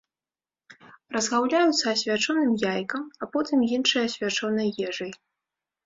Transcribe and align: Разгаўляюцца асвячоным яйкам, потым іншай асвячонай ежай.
Разгаўляюцца 1.15 1.85
асвячоным 1.93 2.51
яйкам, 2.73 3.07
потым 3.37 3.57
іншай 3.79 4.03
асвячонай 4.11 4.67
ежай. 4.93 5.11